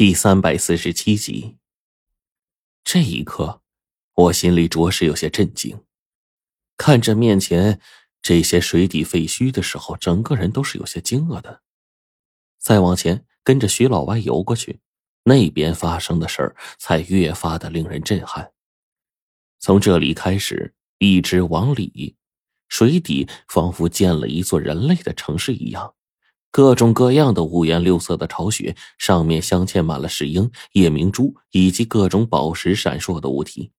[0.00, 1.58] 第三百四十七集。
[2.82, 3.60] 这一刻，
[4.14, 5.84] 我心里着实有些震惊。
[6.78, 7.78] 看着面前
[8.22, 11.60] 这些水底废墟的时候，整个人都是有些惊愕的。
[12.58, 14.80] 再往前，跟着徐老歪游过去，
[15.24, 18.54] 那边发生的事儿才越发的令人震撼。
[19.58, 22.16] 从这里开始，一直往里，
[22.70, 25.94] 水底仿佛建了一座人类的城市一样。
[26.52, 33.70] 各种各样的五颜六色的巢穴，上面镶嵌满了石英、夜明珠以及各种宝石闪烁的物体，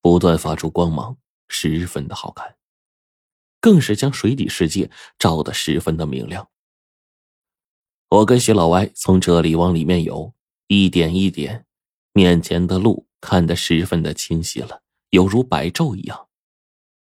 [0.00, 1.16] 不断发出光芒，
[1.48, 2.54] 十分的好看，
[3.60, 6.48] 更是将水底世界照得十分的明亮。
[8.10, 10.32] 我跟徐老歪从这里往里面游，
[10.68, 11.66] 一点一点，
[12.12, 16.28] 面前的路看得十分的清晰了，犹如白昼一样。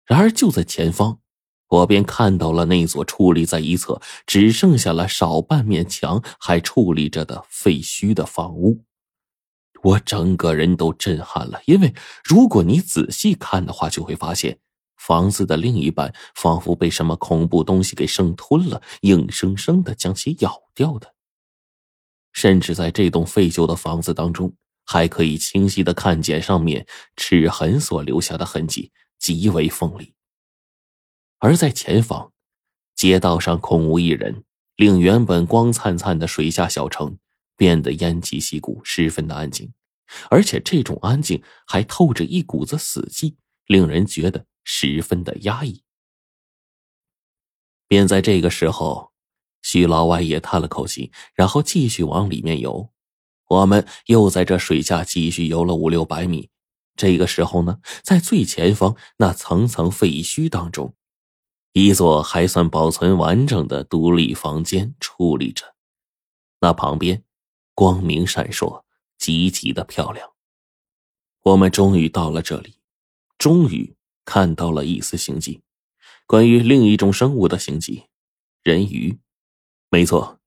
[0.05, 1.19] 然而就在前方。
[1.67, 8.83] 我便看到了那座矗立在一侧，只剩下了少半面墙还矗立着的废墟的房屋。
[9.83, 11.93] 我整个人都震撼了，因为
[12.23, 14.57] 如果你仔细看的话，就会发现
[14.97, 21.13] 房子的另一半仿佛被什么恐怖东西给生吞了，硬生生的将其咬掉的。
[22.33, 24.51] 甚至在这栋废旧的房子当中，
[24.85, 30.14] 还可以清晰的看见上面齿痕所留下的痕迹，极为锋利。
[31.45, 32.31] 而在前方，
[32.95, 34.43] 街道上空无一人，
[34.77, 37.19] 令原本光灿灿的水下小城
[37.55, 39.71] 变得烟气息鼓，十分的安静。
[40.31, 43.35] 而且这种安静还透着一股子死寂，
[43.67, 45.83] 令人觉得十分的压抑。
[47.87, 49.11] 便在这个时候，
[49.61, 52.89] 徐老外也叹了口气，然后继续往里面游。
[53.49, 56.49] 我们又在这水下继续游了五六百米。
[56.95, 60.95] 这个时候呢，在最前方那层层废墟当中。
[61.77, 65.75] 一座还算保存完整的独立房间矗立着，
[66.61, 67.25] 那旁边
[67.73, 68.85] 光明闪烁，
[69.17, 70.31] 极其的漂亮。
[71.41, 72.75] 我们终于到了这里，
[73.37, 75.63] 终于看到了一丝行迹，
[76.25, 78.05] 关于另一种生物的行迹——
[78.63, 79.19] 人鱼。
[79.89, 80.39] 没错，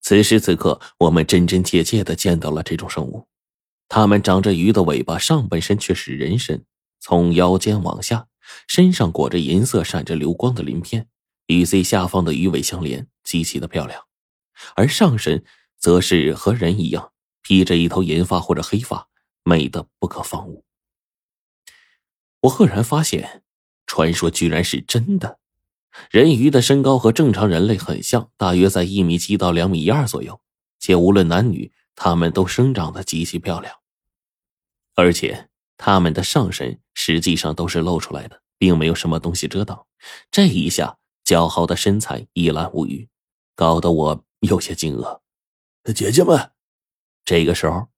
[0.00, 3.28] 此时此刻，我们真真切切的见到了这种生物。
[3.88, 6.64] 它们长着鱼的尾巴，上半身却是人身，
[6.98, 8.28] 从腰间往下。
[8.66, 11.08] 身上裹着银色、闪着流光的鳞片，
[11.46, 14.04] 与最下方的鱼尾相连，极其的漂亮。
[14.74, 15.44] 而上身
[15.78, 17.12] 则是和人一样，
[17.42, 19.08] 披着一头银发或者黑发，
[19.42, 20.64] 美的不可方物。
[22.42, 23.42] 我赫然发现，
[23.86, 25.38] 传说居然是真的。
[26.10, 30.40] 人鱼的身高和正常人类很像，大约在一米七到两米一二左右，
[30.78, 33.76] 且无论男女，他们都生长得极其漂亮，
[34.94, 35.48] 而且。
[35.84, 39.84] 他们的上身实际上都是露出来的，并没有什么东西遮挡。
[40.30, 43.08] 这一下，姣好的身材一览无余，
[43.56, 45.18] 搞得我有些惊愕。
[45.92, 46.52] 姐姐们，
[47.24, 47.88] 这个时候，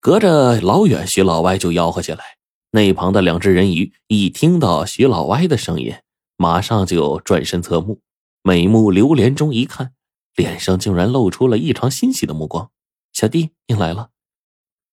[0.00, 2.24] 隔着老远，徐老歪就吆喝起来。
[2.72, 5.94] 那旁的两只人鱼一听到徐老歪的声音，
[6.36, 8.00] 马上就转身侧目，
[8.42, 9.94] 美目流连中一看，
[10.34, 12.72] 脸上竟然露出了异常欣喜的目光。
[13.12, 14.10] 小弟，你来了。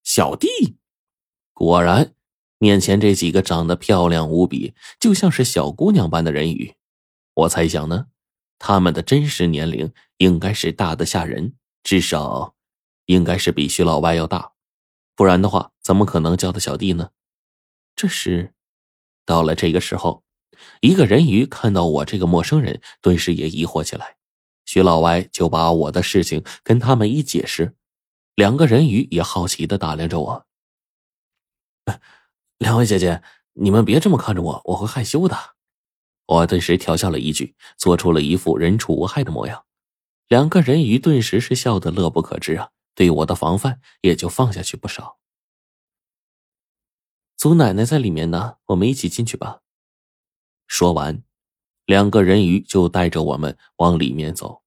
[0.04, 0.78] 小弟。
[1.64, 2.16] 果然，
[2.58, 6.74] 面前这几个长得漂亮无比，就像是小姑娘般的人鱼。
[7.36, 8.08] 我猜想呢，
[8.58, 12.56] 他们的真实年龄应该是大的吓人，至少
[13.06, 14.54] 应该是比徐老歪要大，
[15.16, 17.12] 不然的话，怎么可能叫他小弟呢？
[17.96, 18.56] 这时，
[19.24, 20.24] 到了这个时候，
[20.80, 24.16] 一个人鱼看到我这个陌生人，顿时也疑惑起来。
[24.66, 27.76] 徐老歪就把我的事情跟他们一解释，
[28.34, 30.48] 两个人鱼也好奇的打量着我。
[32.58, 35.38] 两位姐姐，你们别这么看着我，我会害羞的。
[36.28, 39.66] 我顿时调笑了一句，做出了一副人畜无害的模样。
[40.28, 45.18] 两个人鱼顿时是笑得乐不可支啊，对我的防范也就放下去不少。
[47.36, 49.62] 祖奶奶在里面呢，我们一起进去吧。
[50.68, 51.24] 说完，
[51.86, 54.62] 两个人鱼就带着我们往里面走。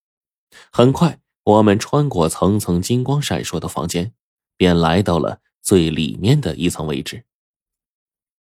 [0.70, 4.12] 很快，我们穿过层层金光闪烁的房间，
[4.56, 5.40] 便来到了。
[5.64, 7.24] 最里面的一层位置，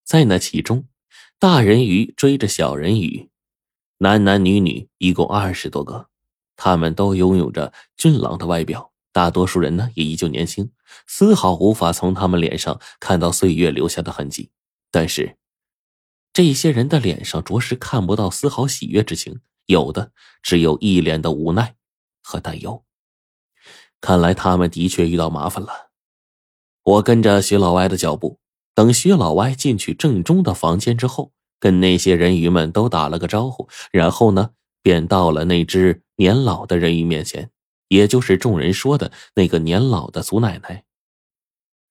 [0.04, 0.90] 在那其中，
[1.40, 3.30] 大人鱼追着小人鱼，
[4.00, 6.10] 男男女女一共二十多个，
[6.58, 10.70] 他们都拥有着俊朗的外表，大多数人呢也依旧年轻，
[11.08, 14.52] 丝毫无法从他们脸上看到岁月留下的痕迹。
[14.92, 15.38] 但是，
[16.34, 20.12] 这些人的脸上着实看不到丝毫喜悦之情，有的
[20.42, 21.76] 只有一脸的无奈
[22.22, 22.84] 和担忧。
[24.02, 25.93] 看来他们的确遇到麻烦了。
[26.84, 28.40] 我跟着徐老歪的脚步，
[28.76, 34.50] 等徐老歪进去正中的房间之后，跟那些人鱼们都打了个招呼，然后呢，
[34.82, 37.50] 便到了那只年老的人鱼面前，
[37.88, 40.84] 也就是众人说的那个年老的祖奶奶。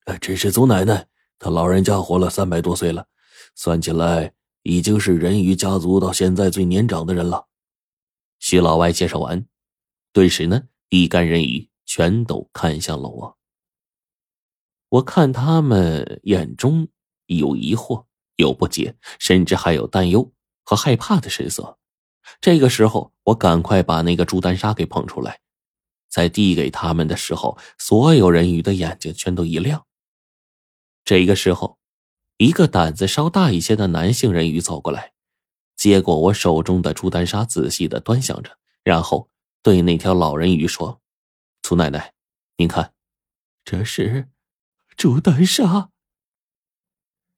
[0.04, 1.06] 呃，这是祖奶奶，
[1.38, 3.06] 她老人家活了三百多岁了，
[3.54, 7.46] 算起来已经是人鱼家族到现在最年长的人了。
[8.40, 9.46] 徐老歪介绍完，
[10.12, 13.38] 顿时呢，一干人鱼全都看向了我。
[14.92, 16.86] 我看他们眼中
[17.24, 18.04] 有疑惑，
[18.36, 20.34] 有不解，甚至还有担忧
[20.64, 21.78] 和害怕的神色。
[22.42, 25.40] 这个时候，我赶快把那个朱丹砂给捧出来，
[26.10, 29.86] 在递给他们的时候，所有人鱼的眼睛全都一亮。
[31.06, 31.78] 这个时候，
[32.36, 35.14] 一个胆子稍大一些的男性人鱼走过来，
[35.74, 39.30] 接过我手中的朱丹砂，仔细的端详着，然后
[39.62, 41.00] 对那条老人鱼说
[41.62, 42.12] ：“祖奶奶，
[42.58, 42.92] 您看，
[43.64, 44.28] 这是
[44.96, 45.90] 朱丹砂。”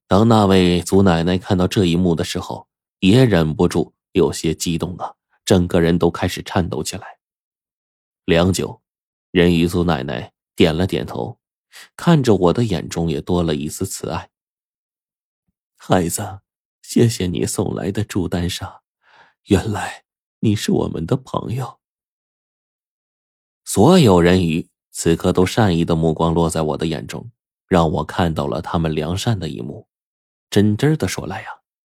[0.06, 2.68] 当那位祖奶奶看到这一幕的时候，
[3.00, 7.18] 也忍不住有些激动了，整个人都开始颤抖起来。
[8.24, 8.82] 良久，
[9.30, 11.38] 人鱼祖奶奶点了点头。
[11.96, 14.30] 看着我的眼中也多了一丝慈爱。
[15.76, 16.38] 孩子，
[16.82, 18.82] 谢谢你送来的朱丹砂，
[19.46, 20.04] 原来
[20.38, 21.80] 你是我们的朋友。
[23.64, 27.32] 所有人鱼此刻都善意的目光落在我的眼中，
[27.68, 29.88] 让我看到了他们良善的一幕。
[30.50, 31.48] 真真的说来呀，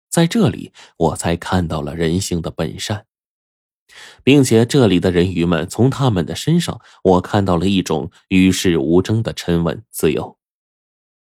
[0.09, 3.07] 在这里我才看到了人性的本善。
[4.23, 10.39] 并且这里的人鱼们，从他们的身上，我看到了一种与世无争的沉稳自由。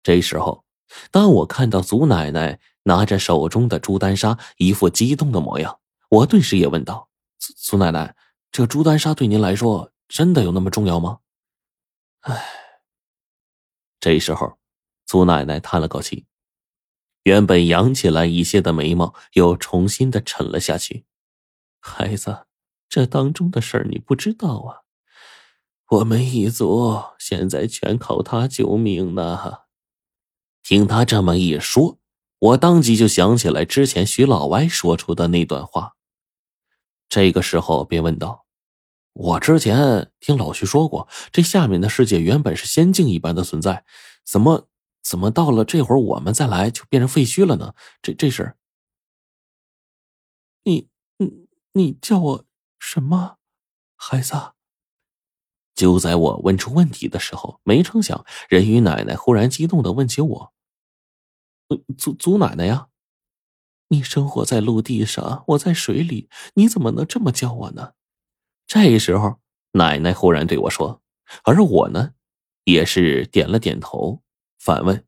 [0.03, 0.65] 这时候，
[1.11, 5.79] 当我看到祖奶奶拿着手中的朱丹砂，一副激动的模样，
[6.11, 7.09] 我顿时也问道
[7.39, 8.15] ：“祖奶奶，
[8.51, 11.21] 这朱丹砂对您来说，真的有那么重要吗？”
[12.21, 12.45] 唉，
[14.03, 14.59] 这时候，
[15.07, 16.27] 祖奶奶叹了口气，
[17.23, 21.05] 原本扬起来一些的眉毛又重新的沉了下去。
[21.79, 22.47] 孩子，
[22.89, 24.83] 这当中的事儿你不知道啊！
[25.91, 29.61] 我们一族现在全靠他救命呢。
[30.65, 32.01] 听他这么一说，
[32.41, 35.95] 我当即就想起来之前徐老歪说出的那段话。
[37.09, 38.42] 这个时候便问道
[39.13, 43.85] ：“我之前听老徐说过，这下面的世界原本是仙境一般的存在，
[44.25, 44.69] 怎么
[45.03, 47.75] 怎么到了这会儿我们再来就变成废墟了呢？
[48.01, 48.57] 这这是？
[50.65, 50.89] 你，
[51.19, 51.43] 你。”
[51.75, 52.45] 你叫我
[52.79, 53.39] 什么，
[53.97, 54.53] 孩子？
[55.75, 60.53] 就在我问出问题的时候，没成想人鱼奶奶忽然激动的问起我
[61.97, 62.89] ：“祖祖奶奶呀，
[63.89, 67.95] 你生活在陆地上，我在水里，你怎么能这么叫我呢？”
[68.75, 69.37] 这时候，
[69.73, 71.03] 奶奶忽然对我说，
[71.45, 72.13] 而我呢，
[72.65, 74.23] 也是点了点头，
[74.59, 75.05] 反问：“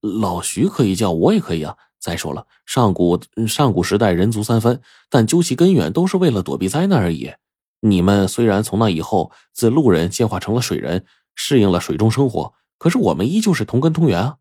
[0.00, 4.80] 老徐可以叫我也可以啊。”再说了，上古上古时代人族三分，
[5.10, 7.34] 但究其根源都是为了躲避灾难而已。
[7.80, 14.38] 你们虽然从那以后自路人进化成了水人，适应了水中生活，可是我们依旧是同根同源啊。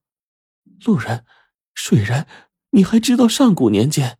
[0.85, 1.25] 路人，
[1.73, 2.25] 水人，
[2.69, 4.17] 你还知道上古年间？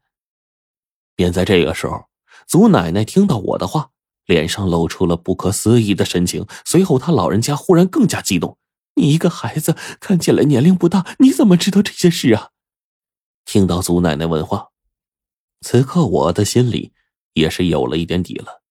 [1.15, 2.07] 便在这个时候，
[2.45, 3.91] 祖奶奶听到我的话，
[4.25, 6.45] 脸上露出了不可思议的神情。
[6.65, 8.57] 随后，他老人家忽然更加激动
[8.95, 12.49] ：“你一个孩子，看起来年龄不大，你怎么知道这些事啊？”
[13.45, 14.69] 听到祖奶奶问话，
[15.61, 16.93] 此刻我的心里
[17.33, 18.63] 也是有了一点底了。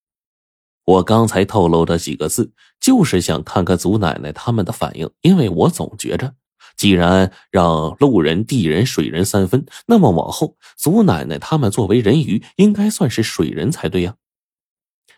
[0.84, 6.34] 我刚才透露的几个字，就是想看看祖奶奶他们的反应，因为我总觉着，
[6.76, 14.16] 既然让路人、地人、水人三分，那么往后祖奶奶他们作为人鱼，应该算是水人才对呀。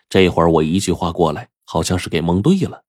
[0.07, 2.84] 这会儿我一句话过来，好像是给蒙对了。